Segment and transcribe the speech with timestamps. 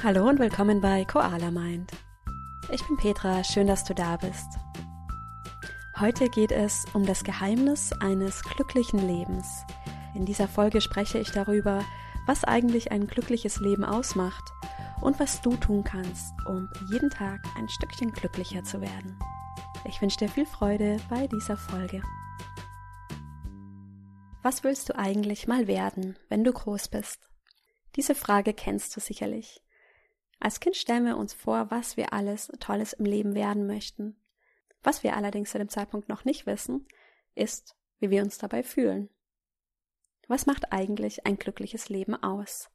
[0.00, 1.90] Hallo und willkommen bei Koala Mind.
[2.70, 4.46] Ich bin Petra, schön, dass du da bist.
[5.98, 9.64] Heute geht es um das Geheimnis eines glücklichen Lebens.
[10.14, 11.84] In dieser Folge spreche ich darüber,
[12.28, 14.44] was eigentlich ein glückliches Leben ausmacht
[15.00, 19.18] und was du tun kannst, um jeden Tag ein Stückchen glücklicher zu werden.
[19.84, 22.02] Ich wünsche dir viel Freude bei dieser Folge.
[24.44, 27.18] Was willst du eigentlich mal werden, wenn du groß bist?
[27.96, 29.60] Diese Frage kennst du sicherlich.
[30.40, 34.16] Als Kind stellen wir uns vor, was wir alles Tolles im Leben werden möchten.
[34.82, 36.86] Was wir allerdings zu dem Zeitpunkt noch nicht wissen,
[37.34, 39.10] ist, wie wir uns dabei fühlen.
[40.28, 42.70] Was macht eigentlich ein glückliches Leben aus?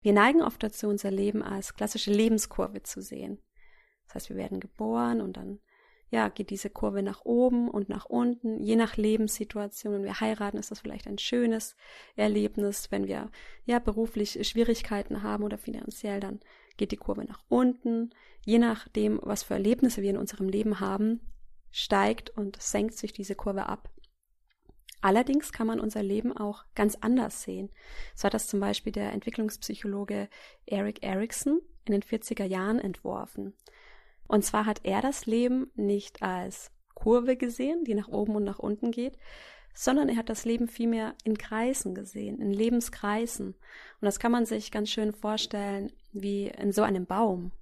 [0.00, 3.42] Wir neigen oft dazu, unser Leben als klassische Lebenskurve zu sehen.
[4.06, 5.60] Das heißt, wir werden geboren und dann
[6.10, 9.94] ja, geht diese Kurve nach oben und nach unten, je nach Lebenssituation.
[9.94, 11.76] Wenn wir heiraten, ist das vielleicht ein schönes
[12.16, 12.90] Erlebnis.
[12.90, 13.30] Wenn wir
[13.64, 16.40] ja beruflich Schwierigkeiten haben oder finanziell, dann
[16.76, 18.10] geht die Kurve nach unten.
[18.44, 21.20] Je nachdem, was für Erlebnisse wir in unserem Leben haben,
[21.70, 23.90] steigt und senkt sich diese Kurve ab.
[25.02, 27.70] Allerdings kann man unser Leben auch ganz anders sehen.
[28.14, 30.28] So hat das zum Beispiel der Entwicklungspsychologe
[30.66, 33.54] Eric Erickson in den 40er Jahren entworfen.
[34.28, 38.58] Und zwar hat er das Leben nicht als Kurve gesehen, die nach oben und nach
[38.58, 39.16] unten geht,
[39.74, 43.48] sondern er hat das Leben vielmehr in Kreisen gesehen, in Lebenskreisen.
[43.48, 43.56] Und
[44.00, 47.52] das kann man sich ganz schön vorstellen wie in so einem Baum.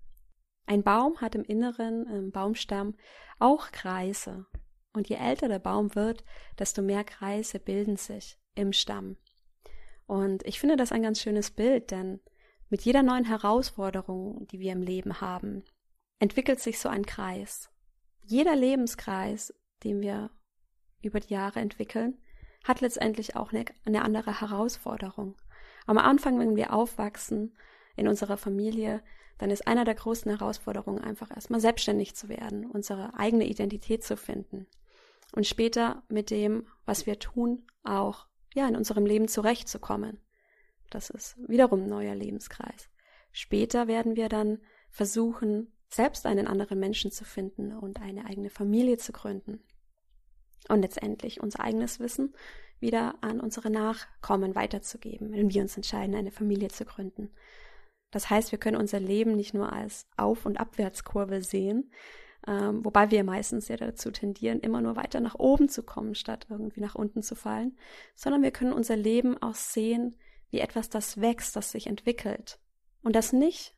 [0.66, 2.94] Ein Baum hat im Inneren, im Baumstamm,
[3.38, 4.46] auch Kreise.
[4.92, 6.24] Und je älter der Baum wird,
[6.58, 9.16] desto mehr Kreise bilden sich im Stamm.
[10.06, 12.20] Und ich finde das ein ganz schönes Bild, denn
[12.70, 15.64] mit jeder neuen Herausforderung, die wir im Leben haben,
[16.18, 17.70] entwickelt sich so ein Kreis.
[18.22, 20.30] Jeder Lebenskreis, den wir
[21.02, 22.18] über die Jahre entwickeln,
[22.64, 25.36] hat letztendlich auch eine, eine andere Herausforderung.
[25.86, 27.56] Am Anfang, wenn wir aufwachsen
[27.96, 29.02] in unserer Familie,
[29.38, 34.16] dann ist einer der großen Herausforderungen einfach erstmal selbstständig zu werden, unsere eigene Identität zu
[34.16, 34.66] finden
[35.32, 40.20] und später mit dem, was wir tun, auch ja in unserem Leben zurechtzukommen.
[40.90, 42.88] Das ist wiederum ein neuer Lebenskreis.
[43.30, 44.58] Später werden wir dann
[44.90, 49.62] versuchen, selbst einen anderen Menschen zu finden und eine eigene Familie zu gründen.
[50.68, 52.34] Und letztendlich unser eigenes Wissen
[52.80, 57.30] wieder an unsere Nachkommen weiterzugeben, wenn wir uns entscheiden, eine Familie zu gründen.
[58.10, 61.90] Das heißt, wir können unser Leben nicht nur als Auf- und Abwärtskurve sehen,
[62.46, 66.46] ähm, wobei wir meistens ja dazu tendieren, immer nur weiter nach oben zu kommen, statt
[66.48, 67.76] irgendwie nach unten zu fallen,
[68.14, 70.16] sondern wir können unser Leben auch sehen
[70.50, 72.58] wie etwas, das wächst, das sich entwickelt.
[73.02, 73.74] Und das nicht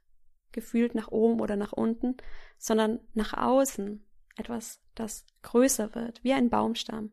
[0.52, 2.16] gefühlt nach oben oder nach unten,
[2.58, 4.04] sondern nach außen,
[4.36, 7.12] etwas, das größer wird, wie ein Baumstamm.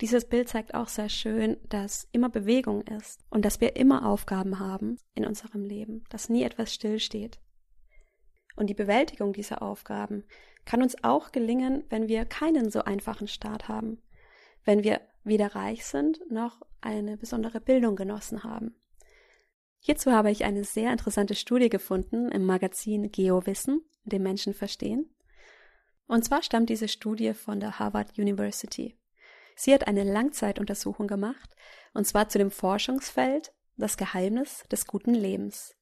[0.00, 4.58] Dieses Bild zeigt auch sehr schön, dass immer Bewegung ist und dass wir immer Aufgaben
[4.58, 7.40] haben in unserem Leben, dass nie etwas stillsteht.
[8.56, 10.24] Und die Bewältigung dieser Aufgaben
[10.64, 14.02] kann uns auch gelingen, wenn wir keinen so einfachen Start haben,
[14.64, 18.74] wenn wir weder reich sind noch eine besondere Bildung genossen haben.
[19.80, 25.14] Hierzu habe ich eine sehr interessante Studie gefunden im Magazin Geowissen, dem Menschen verstehen.
[26.06, 28.96] Und zwar stammt diese Studie von der Harvard University.
[29.56, 31.56] Sie hat eine Langzeituntersuchung gemacht,
[31.94, 35.74] und zwar zu dem Forschungsfeld Das Geheimnis des guten Lebens.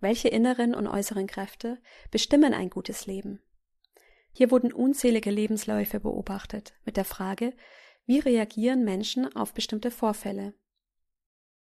[0.00, 1.78] Welche inneren und äußeren Kräfte
[2.10, 3.42] bestimmen ein gutes Leben?
[4.32, 7.52] Hier wurden unzählige Lebensläufe beobachtet mit der Frage,
[8.06, 10.54] wie reagieren Menschen auf bestimmte Vorfälle?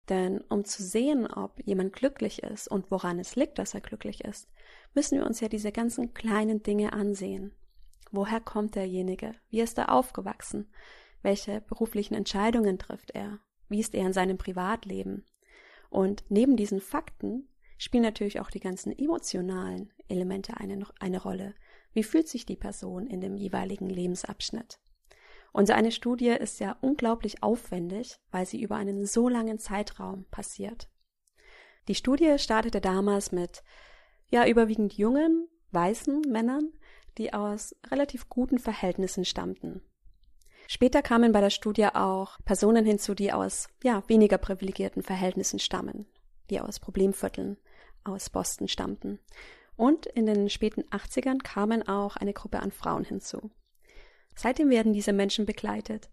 [0.10, 4.24] Denn um zu sehen, ob jemand glücklich ist und woran es liegt, dass er glücklich
[4.24, 4.50] ist,
[4.94, 7.54] müssen wir uns ja diese ganzen kleinen Dinge ansehen.
[8.12, 9.34] Woher kommt derjenige?
[9.50, 10.72] Wie ist er aufgewachsen?
[11.22, 13.40] Welche beruflichen Entscheidungen trifft er?
[13.68, 15.26] Wie ist er in seinem Privatleben?
[15.90, 21.54] Und neben diesen Fakten spielen natürlich auch die ganzen emotionalen Elemente eine, eine Rolle.
[21.94, 24.80] Wie fühlt sich die Person in dem jeweiligen Lebensabschnitt?
[25.58, 30.26] Und so eine Studie ist ja unglaublich aufwendig, weil sie über einen so langen Zeitraum
[30.30, 30.88] passiert.
[31.88, 33.64] Die Studie startete damals mit
[34.30, 36.74] ja überwiegend jungen, weißen Männern,
[37.18, 39.82] die aus relativ guten Verhältnissen stammten.
[40.68, 46.06] Später kamen bei der Studie auch Personen hinzu, die aus ja weniger privilegierten Verhältnissen stammen,
[46.52, 47.58] die aus Problemvierteln
[48.04, 49.18] aus Boston stammten.
[49.76, 53.50] Und in den späten 80ern kamen auch eine Gruppe an Frauen hinzu.
[54.38, 56.12] Seitdem werden diese Menschen begleitet.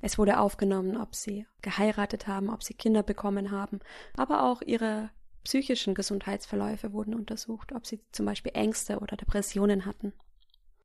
[0.00, 3.80] Es wurde aufgenommen, ob sie geheiratet haben, ob sie Kinder bekommen haben,
[4.16, 5.10] aber auch ihre
[5.42, 10.12] psychischen Gesundheitsverläufe wurden untersucht, ob sie zum Beispiel Ängste oder Depressionen hatten.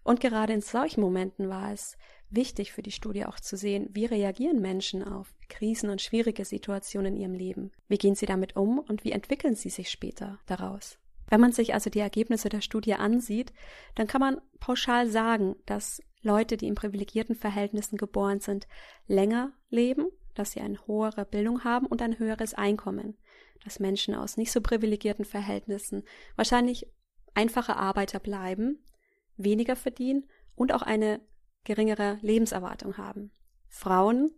[0.03, 1.95] Und gerade in solchen Momenten war es
[2.31, 7.13] wichtig für die Studie auch zu sehen, wie reagieren Menschen auf Krisen und schwierige Situationen
[7.15, 7.71] in ihrem Leben?
[7.87, 10.97] Wie gehen sie damit um und wie entwickeln sie sich später daraus?
[11.27, 13.53] Wenn man sich also die Ergebnisse der Studie ansieht,
[13.93, 18.67] dann kann man pauschal sagen, dass Leute, die in privilegierten Verhältnissen geboren sind,
[19.07, 23.17] länger leben, dass sie eine höhere Bildung haben und ein höheres Einkommen,
[23.63, 26.03] dass Menschen aus nicht so privilegierten Verhältnissen
[26.35, 26.87] wahrscheinlich
[27.33, 28.83] einfache Arbeiter bleiben,
[29.37, 31.21] weniger verdienen und auch eine
[31.63, 33.31] geringere Lebenserwartung haben.
[33.67, 34.31] Frauen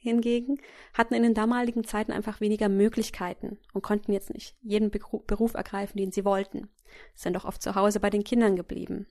[0.00, 0.60] hingegen
[0.94, 5.98] hatten in den damaligen Zeiten einfach weniger Möglichkeiten und konnten jetzt nicht jeden Beruf ergreifen,
[5.98, 6.68] den sie wollten,
[7.14, 9.06] sind doch oft zu Hause bei den Kindern geblieben.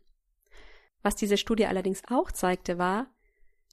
[1.04, 3.08] Was diese Studie allerdings auch zeigte, war,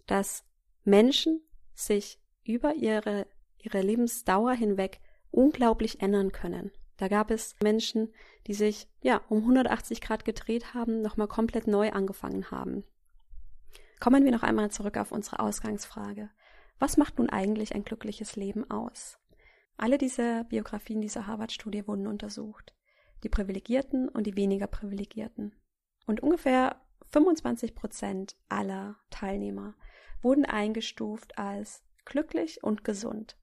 [0.07, 0.45] dass
[0.85, 1.41] Menschen
[1.75, 3.27] sich über ihre,
[3.59, 5.01] ihre Lebensdauer hinweg
[5.31, 6.71] unglaublich ändern können.
[6.97, 8.13] Da gab es Menschen,
[8.47, 12.85] die sich ja um 180 Grad gedreht haben, nochmal komplett neu angefangen haben.
[13.99, 16.31] Kommen wir noch einmal zurück auf unsere Ausgangsfrage.
[16.79, 19.19] Was macht nun eigentlich ein glückliches Leben aus?
[19.77, 22.75] Alle diese Biografien dieser Harvard-Studie wurden untersucht.
[23.23, 25.55] Die Privilegierten und die weniger Privilegierten.
[26.07, 26.81] Und ungefähr
[27.15, 29.77] 25 Prozent aller Teilnehmer
[30.21, 33.39] wurden eingestuft als glücklich und gesund.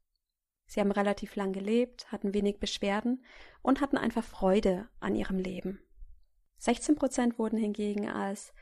[0.66, 3.24] Sie haben relativ lang gelebt, hatten wenig Beschwerden
[3.62, 5.80] und hatten einfach Freude an ihrem Leben.
[6.58, 8.54] 16 Prozent wurden hingegen als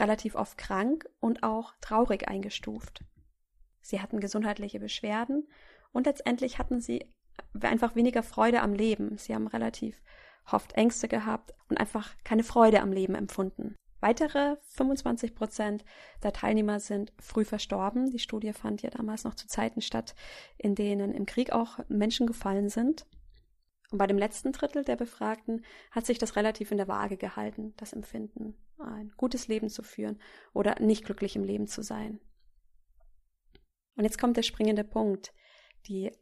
[0.00, 3.04] relativ oft krank und auch traurig eingestuft.
[3.82, 5.46] Sie hatten gesundheitliche Beschwerden
[5.92, 7.12] und letztendlich hatten sie
[7.60, 9.18] einfach weniger Freude am Leben.
[9.18, 10.02] Sie haben relativ
[10.50, 13.76] oft Ängste gehabt und einfach keine Freude am Leben empfunden.
[14.04, 15.82] Weitere 25 Prozent
[16.22, 18.10] der Teilnehmer sind früh verstorben.
[18.10, 20.14] Die Studie fand ja damals noch zu Zeiten statt,
[20.58, 23.06] in denen im Krieg auch Menschen gefallen sind.
[23.90, 27.72] Und bei dem letzten Drittel der Befragten hat sich das relativ in der Waage gehalten,
[27.78, 30.20] das Empfinden, ein gutes Leben zu führen
[30.52, 32.20] oder nicht glücklich im Leben zu sein.
[33.96, 35.32] Und jetzt kommt der springende Punkt.
[35.86, 36.12] Die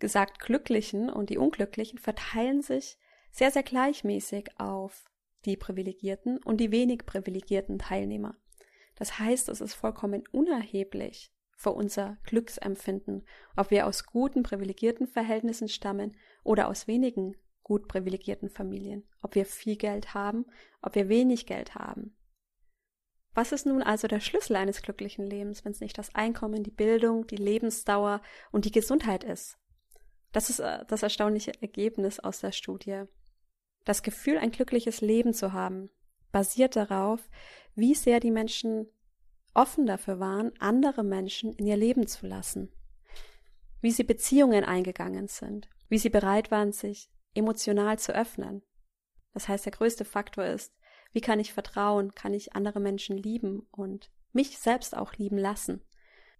[0.00, 2.98] gesagt Glücklichen und die Unglücklichen verteilen sich
[3.30, 5.13] sehr, sehr gleichmäßig auf
[5.44, 8.36] die privilegierten und die wenig privilegierten Teilnehmer.
[8.96, 13.26] Das heißt, es ist vollkommen unerheblich für unser Glücksempfinden,
[13.56, 19.46] ob wir aus guten privilegierten Verhältnissen stammen oder aus wenigen gut privilegierten Familien, ob wir
[19.46, 20.46] viel Geld haben,
[20.82, 22.16] ob wir wenig Geld haben.
[23.32, 26.70] Was ist nun also der Schlüssel eines glücklichen Lebens, wenn es nicht das Einkommen, die
[26.70, 28.20] Bildung, die Lebensdauer
[28.52, 29.58] und die Gesundheit ist?
[30.32, 33.04] Das ist äh, das erstaunliche Ergebnis aus der Studie.
[33.84, 35.90] Das Gefühl, ein glückliches Leben zu haben,
[36.32, 37.20] basiert darauf,
[37.74, 38.86] wie sehr die Menschen
[39.54, 42.72] offen dafür waren, andere Menschen in ihr Leben zu lassen,
[43.80, 48.62] wie sie Beziehungen eingegangen sind, wie sie bereit waren, sich emotional zu öffnen.
[49.32, 50.72] Das heißt, der größte Faktor ist,
[51.12, 55.80] wie kann ich vertrauen, kann ich andere Menschen lieben und mich selbst auch lieben lassen.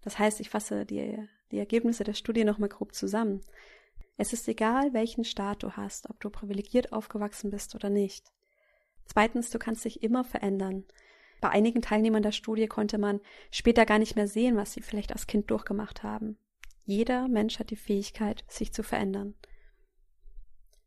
[0.03, 1.17] Das heißt, ich fasse die,
[1.51, 3.43] die Ergebnisse der Studie nochmal grob zusammen.
[4.17, 8.33] Es ist egal, welchen Staat du hast, ob du privilegiert aufgewachsen bist oder nicht.
[9.07, 10.85] Zweitens, du kannst dich immer verändern.
[11.41, 13.21] Bei einigen Teilnehmern der Studie konnte man
[13.51, 16.39] später gar nicht mehr sehen, was sie vielleicht als Kind durchgemacht haben.
[16.85, 19.35] Jeder Mensch hat die Fähigkeit, sich zu verändern.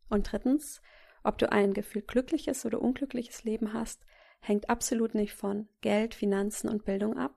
[0.09, 0.81] Und drittens,
[1.23, 4.05] ob du ein gefühlt glückliches oder unglückliches Leben hast,
[4.39, 7.35] hängt absolut nicht von Geld, Finanzen und Bildung ab,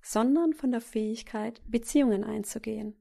[0.00, 2.96] sondern von der Fähigkeit, Beziehungen einzugehen.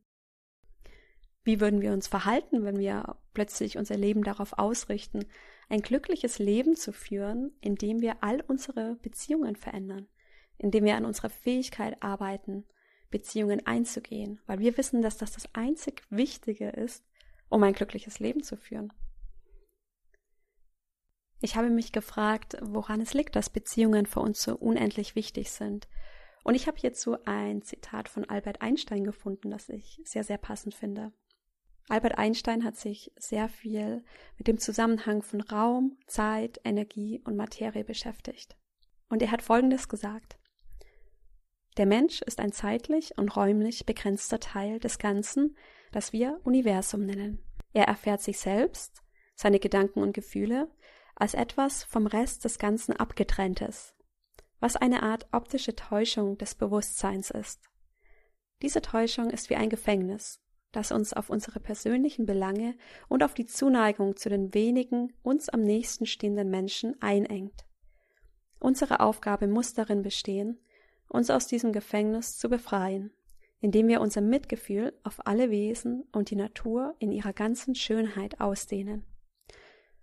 [1.43, 5.25] Wie würden wir uns verhalten, wenn wir plötzlich unser Leben darauf ausrichten,
[5.69, 10.07] ein glückliches Leben zu führen, indem wir all unsere Beziehungen verändern,
[10.57, 12.65] indem wir an unserer Fähigkeit arbeiten,
[13.09, 17.03] Beziehungen einzugehen, weil wir wissen, dass das das einzig Wichtige ist,
[17.49, 18.91] um ein glückliches Leben zu führen.
[21.41, 25.89] Ich habe mich gefragt, woran es liegt, dass Beziehungen für uns so unendlich wichtig sind.
[26.43, 30.73] Und ich habe hierzu ein Zitat von Albert Einstein gefunden, das ich sehr, sehr passend
[30.73, 31.11] finde.
[31.89, 34.03] Albert Einstein hat sich sehr viel
[34.37, 38.57] mit dem Zusammenhang von Raum, Zeit, Energie und Materie beschäftigt.
[39.09, 40.37] Und er hat Folgendes gesagt.
[41.77, 45.57] Der Mensch ist ein zeitlich und räumlich begrenzter Teil des Ganzen,
[45.91, 47.43] das wir Universum nennen.
[47.73, 49.01] Er erfährt sich selbst,
[49.35, 50.69] seine Gedanken und Gefühle,
[51.15, 53.95] als etwas vom Rest des Ganzen abgetrenntes,
[54.59, 57.61] was eine Art optische Täuschung des Bewusstseins ist.
[58.61, 60.42] Diese Täuschung ist wie ein Gefängnis,
[60.73, 62.75] das uns auf unsere persönlichen Belange
[63.07, 67.65] und auf die Zuneigung zu den wenigen uns am nächsten stehenden Menschen einengt.
[68.59, 70.59] Unsere Aufgabe muss darin bestehen,
[71.07, 73.11] uns aus diesem Gefängnis zu befreien,
[73.59, 79.05] indem wir unser Mitgefühl auf alle Wesen und die Natur in ihrer ganzen Schönheit ausdehnen.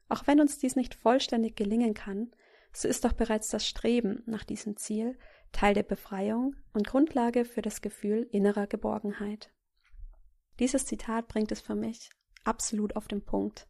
[0.09, 2.31] Auch wenn uns dies nicht vollständig gelingen kann,
[2.73, 5.19] so ist doch bereits das Streben nach diesem Ziel
[5.53, 9.51] Teil der Befreiung und Grundlage für das Gefühl innerer Geborgenheit.
[10.61, 12.11] Dieses Zitat bringt es für mich
[12.45, 13.67] absolut auf den Punkt.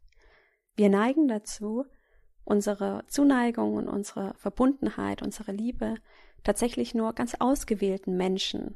[0.75, 1.87] Wir neigen dazu,
[2.44, 5.94] unsere Zuneigung und unsere Verbundenheit, unsere Liebe
[6.42, 8.75] tatsächlich nur ganz ausgewählten Menschen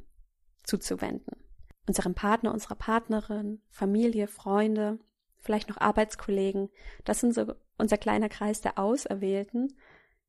[0.63, 1.35] zuzuwenden.
[1.87, 4.99] Unserem Partner, unserer Partnerin, Familie, Freunde,
[5.37, 6.69] vielleicht noch Arbeitskollegen.
[7.03, 9.75] Das sind so unser kleiner Kreis der Auserwählten,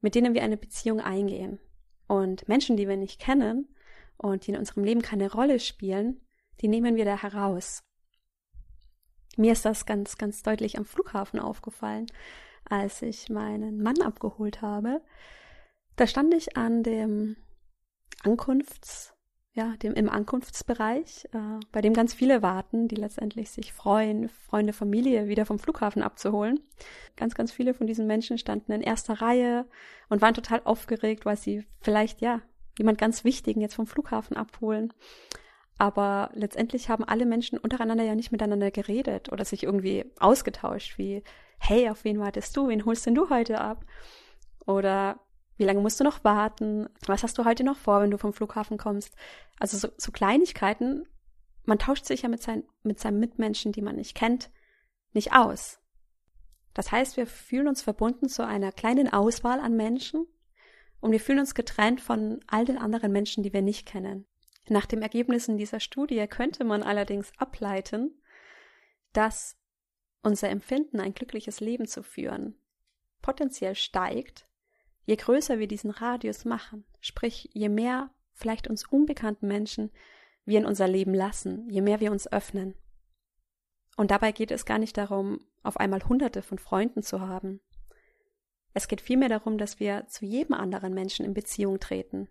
[0.01, 1.61] mit denen wir eine Beziehung eingehen.
[2.09, 3.75] Und Menschen, die wir nicht kennen
[4.17, 6.21] und die in unserem Leben keine Rolle spielen,
[6.61, 7.83] die nehmen wir da heraus.
[9.37, 12.07] Mir ist das ganz, ganz deutlich am Flughafen aufgefallen,
[12.65, 15.03] als ich meinen Mann abgeholt habe.
[15.97, 17.37] Da stand ich an dem
[18.23, 19.15] Ankunfts,
[19.53, 24.73] ja, dem im Ankunftsbereich, äh, bei dem ganz viele warten, die letztendlich sich freuen, Freunde,
[24.73, 26.61] Familie wieder vom Flughafen abzuholen.
[27.17, 29.67] Ganz, ganz viele von diesen Menschen standen in erster Reihe
[30.09, 32.43] und waren total aufgeregt, weil sie vielleicht, ja,
[32.79, 34.93] jemand ganz Wichtigen jetzt vom Flughafen abholen.
[35.79, 41.23] Aber letztendlich haben alle Menschen untereinander ja nicht miteinander geredet oder sich irgendwie ausgetauscht, wie,
[41.59, 42.69] hey, auf wen wartest du?
[42.69, 43.85] Wen holst denn du heute ab?
[44.67, 45.21] Oder
[45.59, 46.89] wie lange musst du noch warten?
[47.07, 49.15] Was hast du heute noch vor, wenn du vom Flughafen kommst?
[49.59, 51.07] Also so, so Kleinigkeiten.
[51.65, 54.51] Man tauscht sich ja mit, sein, mit seinen Mitmenschen, die man nicht kennt,
[55.13, 55.81] nicht aus.
[56.73, 60.27] Das heißt, wir fühlen uns verbunden zu einer kleinen Auswahl an Menschen
[61.01, 64.27] und wir fühlen uns getrennt von all den anderen Menschen, die wir nicht kennen.
[64.69, 68.21] Nach den Ergebnissen dieser Studie könnte man allerdings ableiten,
[69.13, 69.57] dass
[70.23, 72.57] unser Empfinden, ein glückliches Leben zu führen,
[73.23, 74.49] potenziell steigt,
[75.05, 79.91] je größer wir diesen Radius machen, sprich je mehr vielleicht uns unbekannten Menschen
[80.45, 82.75] wir in unser Leben lassen, je mehr wir uns öffnen.
[83.97, 87.61] Und dabei geht es gar nicht darum, auf einmal hunderte von Freunden zu haben.
[88.75, 92.29] Es geht vielmehr darum, dass wir zu jedem anderen Menschen in Beziehung treten,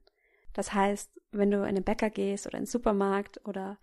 [0.55, 3.77] das heißt, wenn du in den Bäcker gehst oder in den Supermarkt oder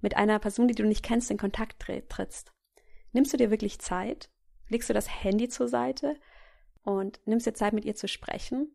[0.00, 1.78] mit einer Person, die du nicht kennst, in Kontakt
[2.08, 2.52] trittst,
[3.12, 4.30] nimmst du dir wirklich Zeit,
[4.68, 6.16] legst du das Handy zur Seite
[6.82, 8.74] und nimmst dir Zeit, mit ihr zu sprechen.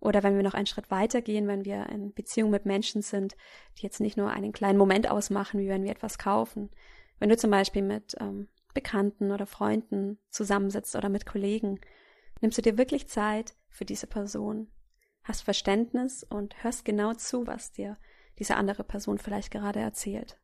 [0.00, 3.36] Oder wenn wir noch einen Schritt weiter gehen, wenn wir in Beziehung mit Menschen sind,
[3.78, 6.70] die jetzt nicht nur einen kleinen Moment ausmachen, wie wenn wir etwas kaufen.
[7.18, 11.80] Wenn du zum Beispiel mit ähm, Bekannten oder Freunden zusammensitzt oder mit Kollegen,
[12.42, 14.70] nimmst du dir wirklich Zeit für diese Person
[15.26, 17.98] hast Verständnis und hörst genau zu, was dir
[18.38, 20.38] diese andere Person vielleicht gerade erzählt.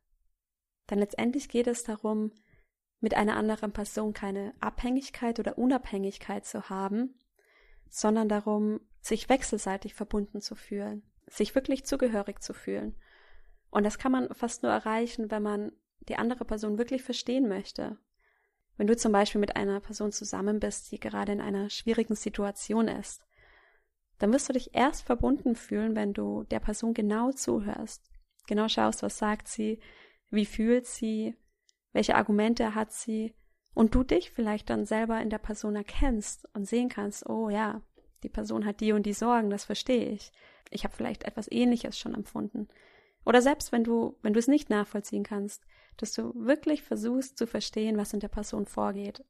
[0.89, 2.31] Denn letztendlich geht es darum,
[2.99, 7.15] mit einer anderen Person keine Abhängigkeit oder Unabhängigkeit zu haben,
[7.89, 12.95] sondern darum, sich wechselseitig verbunden zu fühlen, sich wirklich zugehörig zu fühlen.
[13.69, 15.71] Und das kann man fast nur erreichen, wenn man
[16.09, 17.97] die andere Person wirklich verstehen möchte.
[18.77, 22.87] Wenn du zum Beispiel mit einer Person zusammen bist, die gerade in einer schwierigen Situation
[22.87, 23.21] ist,
[24.19, 28.09] dann wirst du dich erst verbunden fühlen, wenn du der Person genau zuhörst,
[28.47, 29.79] genau schaust, was sagt sie,
[30.29, 31.35] wie fühlt sie,
[31.91, 33.33] welche Argumente hat sie
[33.73, 37.81] und du dich vielleicht dann selber in der Person erkennst und sehen kannst, oh ja,
[38.23, 40.31] die Person hat die und die Sorgen, das verstehe ich.
[40.69, 42.67] Ich habe vielleicht etwas ähnliches schon empfunden.
[43.25, 45.63] Oder selbst wenn du, wenn du es nicht nachvollziehen kannst,
[45.97, 49.23] dass du wirklich versuchst zu verstehen, was in der Person vorgeht.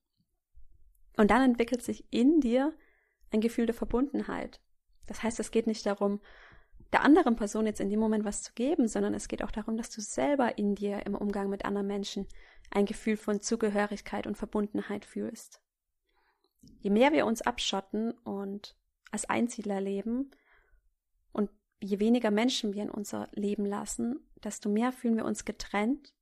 [1.18, 2.74] Und dann entwickelt sich in dir
[3.32, 4.62] ein Gefühl der Verbundenheit.
[5.08, 6.22] Das heißt, es geht nicht darum,
[6.92, 9.78] der anderen Person jetzt in dem Moment was zu geben, sondern es geht auch darum,
[9.78, 12.28] dass du selber in dir im Umgang mit anderen Menschen
[12.70, 15.62] ein Gefühl von Zugehörigkeit und Verbundenheit fühlst.
[16.80, 18.78] Je mehr wir uns abschotten und
[19.12, 20.32] als Einsiedler leben
[21.32, 26.14] und je weniger Menschen wir in unser Leben lassen, desto mehr fühlen wir uns getrennt,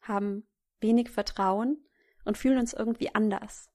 [0.00, 0.46] haben
[0.80, 1.84] wenig Vertrauen
[2.24, 3.70] und fühlen uns irgendwie anders.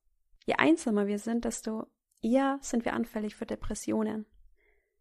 [0.46, 1.88] Je einsamer wir sind, desto
[2.24, 4.26] eher sind wir anfällig für Depressionen.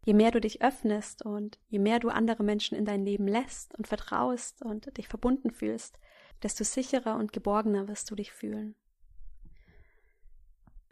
[0.05, 3.73] Je mehr du dich öffnest und je mehr du andere Menschen in dein Leben lässt
[3.75, 5.97] und vertraust und dich verbunden fühlst,
[6.41, 8.75] desto sicherer und geborgener wirst du dich fühlen.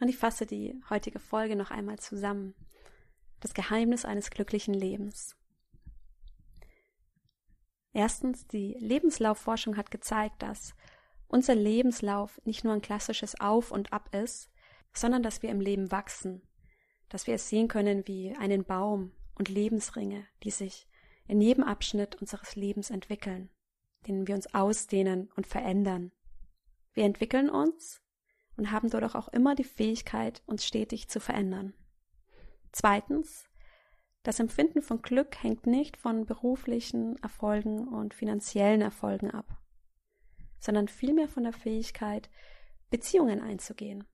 [0.00, 2.54] Und ich fasse die heutige Folge noch einmal zusammen.
[3.40, 5.36] Das Geheimnis eines glücklichen Lebens.
[7.92, 10.74] Erstens, die Lebenslaufforschung hat gezeigt, dass
[11.28, 14.50] unser Lebenslauf nicht nur ein klassisches Auf und Ab ist,
[14.92, 16.42] sondern dass wir im Leben wachsen,
[17.08, 20.86] dass wir es sehen können wie einen Baum und Lebensringe, die sich
[21.26, 23.50] in jedem Abschnitt unseres Lebens entwickeln,
[24.06, 26.12] denen wir uns ausdehnen und verändern.
[26.94, 28.02] Wir entwickeln uns
[28.56, 31.74] und haben dadurch auch immer die Fähigkeit, uns stetig zu verändern.
[32.72, 33.48] Zweitens,
[34.22, 39.58] das Empfinden von Glück hängt nicht von beruflichen Erfolgen und finanziellen Erfolgen ab,
[40.58, 42.30] sondern vielmehr von der Fähigkeit,
[42.88, 44.04] Beziehungen einzugehen,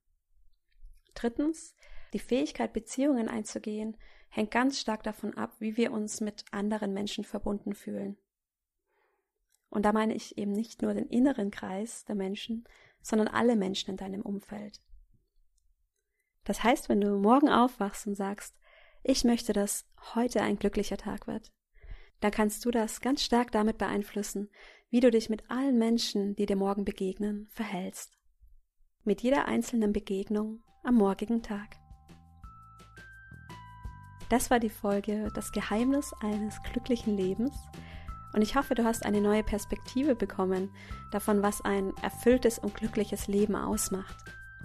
[1.19, 1.75] Drittens,
[2.13, 3.97] Die Fähigkeit, Beziehungen einzugehen,
[4.29, 8.17] hängt ganz stark davon ab, wie wir uns mit anderen Menschen verbunden fühlen.
[9.69, 12.67] Und da meine ich eben nicht nur den inneren Kreis der Menschen,
[13.03, 14.81] sondern alle Menschen in deinem Umfeld.
[16.45, 18.55] Das heißt, wenn du morgen aufwachst und sagst,
[19.03, 21.53] ich möchte, dass heute ein glücklicher Tag wird,
[22.21, 24.51] dann kannst du das ganz stark damit beeinflussen,
[24.89, 28.17] wie du dich mit allen Menschen, die dir morgen begegnen, verhältst.
[29.05, 31.77] Mit jeder einzelnen Begegnung am morgigen Tag.
[34.29, 37.55] Das war die Folge Das Geheimnis eines glücklichen Lebens.
[38.35, 40.71] Und ich hoffe, du hast eine neue Perspektive bekommen
[41.11, 44.17] davon, was ein erfülltes und glückliches Leben ausmacht.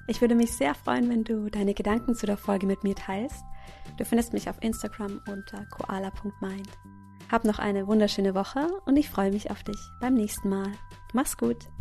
[0.08, 3.43] Ich würde mich sehr freuen, wenn du deine Gedanken zu der Folge mit mir teilst.
[3.98, 6.70] Du findest mich auf Instagram unter koala.mind.
[7.32, 10.72] Hab noch eine wunderschöne Woche und ich freue mich auf dich beim nächsten Mal.
[11.13, 11.73] Mach's gut!